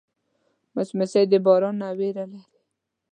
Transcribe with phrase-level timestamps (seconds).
[0.75, 2.41] مچمچۍ د باران نه ویره لري